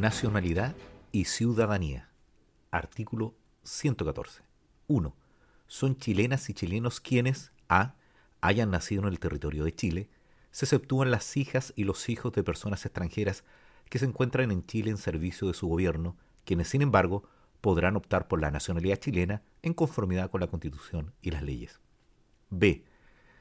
Nacionalidad 0.00 0.74
y 1.12 1.26
ciudadanía. 1.26 2.08
Artículo 2.70 3.34
114. 3.64 4.40
1. 4.86 5.14
Son 5.66 5.98
chilenas 5.98 6.48
y 6.48 6.54
chilenos 6.54 7.00
quienes 7.00 7.52
a. 7.68 7.96
hayan 8.40 8.70
nacido 8.70 9.02
en 9.02 9.08
el 9.08 9.18
territorio 9.18 9.62
de 9.62 9.74
Chile, 9.74 10.08
se 10.52 10.64
exceptúan 10.64 11.10
las 11.10 11.36
hijas 11.36 11.74
y 11.76 11.84
los 11.84 12.08
hijos 12.08 12.32
de 12.32 12.42
personas 12.42 12.86
extranjeras 12.86 13.44
que 13.90 13.98
se 13.98 14.06
encuentran 14.06 14.50
en 14.50 14.64
Chile 14.64 14.90
en 14.90 14.96
servicio 14.96 15.48
de 15.48 15.52
su 15.52 15.68
gobierno, 15.68 16.16
quienes 16.46 16.68
sin 16.68 16.80
embargo 16.80 17.28
podrán 17.60 17.94
optar 17.94 18.26
por 18.26 18.40
la 18.40 18.50
nacionalidad 18.50 18.96
chilena 18.96 19.42
en 19.60 19.74
conformidad 19.74 20.30
con 20.30 20.40
la 20.40 20.46
Constitución 20.46 21.12
y 21.20 21.30
las 21.30 21.42
leyes. 21.42 21.78
B. 22.48 22.86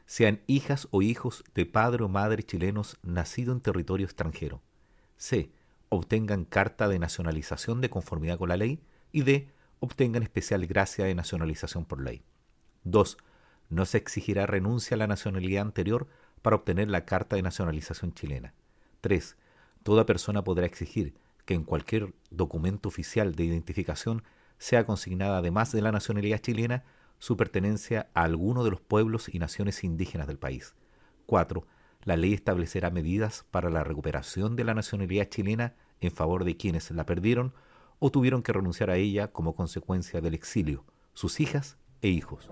Sean 0.06 0.42
hijas 0.46 0.90
o 0.92 1.02
hijos 1.02 1.46
de 1.54 1.66
padre 1.66 2.04
o 2.04 2.10
madre 2.10 2.44
chilenos 2.44 2.98
nacido 3.02 3.54
en 3.54 3.62
territorio 3.62 4.06
extranjero. 4.06 4.62
C 5.16 5.54
obtengan 5.90 6.46
carta 6.46 6.88
de 6.88 7.00
nacionalización 7.00 7.82
de 7.82 7.90
conformidad 7.90 8.38
con 8.38 8.50
la 8.50 8.58
ley 8.58 8.80
y 9.12 9.24
D. 9.24 9.50
obtengan 9.80 10.24
especial 10.24 10.66
gracia 10.68 11.06
de 11.06 11.16
nacionalización 11.16 11.86
por 11.86 12.02
ley. 12.02 12.24
2. 12.84 13.18
No 13.70 13.86
se 13.86 13.98
exigirá 13.98 14.46
renuncia 14.46 14.96
a 14.96 14.98
la 14.98 15.08
nacionalidad 15.08 15.64
anterior 15.64 16.08
para 16.42 16.56
obtener 16.56 16.90
la 16.90 17.06
carta 17.06 17.36
de 17.36 17.42
nacionalización 17.42 18.14
chilena. 18.14 18.54
3. 19.02 19.38
Toda 19.84 20.06
persona 20.06 20.44
podrá 20.44 20.66
exigir 20.66 21.16
que 21.46 21.54
en 21.54 21.64
cualquier 21.64 22.14
documento 22.30 22.90
oficial 22.90 23.36
de 23.36 23.46
identificación 23.46 24.24
sea 24.58 24.86
consignada 24.86 25.38
además 25.38 25.72
de 25.72 25.82
la 25.82 25.92
nacionalidad 25.92 26.40
chilena 26.40 26.84
su 27.18 27.36
pertenencia 27.36 28.10
a 28.14 28.24
alguno 28.24 28.64
de 28.64 28.72
los 28.72 28.82
pueblos 28.82 29.34
y 29.34 29.40
naciones 29.40 29.84
indígenas 29.84 30.28
del 30.28 30.38
país. 30.38 30.76
4 31.26 31.66
la 32.04 32.18
ley 32.18 32.34
establecerá 32.34 32.90
medidas 32.90 33.46
para 33.52 33.70
la 33.70 33.84
recuperación 33.84 34.56
de 34.56 34.64
la 34.64 34.74
nacionalidad 34.74 35.30
chilena 35.30 35.76
en 36.00 36.12
favor 36.12 36.44
de 36.44 36.58
quienes 36.58 36.90
la 36.92 37.06
perdieron 37.06 37.54
o 38.00 38.12
tuvieron 38.12 38.42
que 38.42 38.54
renunciar 38.54 38.90
a 38.90 38.96
ella 38.96 39.32
como 39.32 39.56
consecuencia 39.56 40.22
del 40.22 40.34
exilio, 40.34 40.86
sus 41.14 41.40
hijas 41.40 41.78
e 42.02 42.08
hijos. 42.08 42.50